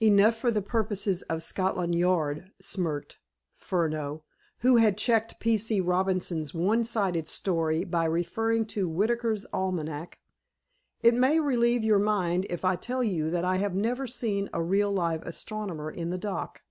"Enough 0.00 0.36
for 0.36 0.52
the 0.52 0.62
purposes 0.62 1.22
of 1.22 1.42
Scotland 1.42 1.96
Yard," 1.96 2.52
smirked 2.60 3.18
Furneaux, 3.56 4.22
who 4.58 4.76
had 4.76 4.96
checked 4.96 5.40
P. 5.40 5.58
C. 5.58 5.80
Robinson's 5.80 6.54
one 6.54 6.84
sided 6.84 7.26
story 7.26 7.82
by 7.82 8.04
referring 8.04 8.66
to 8.66 8.88
Whitaker's 8.88 9.46
Almanack. 9.52 10.20
"It 11.02 11.14
may 11.14 11.40
relieve 11.40 11.82
your 11.82 11.98
mind 11.98 12.46
if 12.48 12.64
I 12.64 12.76
tell 12.76 13.02
you 13.02 13.30
that 13.30 13.44
I 13.44 13.56
have 13.56 13.74
never 13.74 14.06
seen 14.06 14.48
a 14.52 14.62
real 14.62 14.92
live 14.92 15.22
astronomer 15.22 15.90
in 15.90 16.10
the 16.10 16.18
dock. 16.18 16.62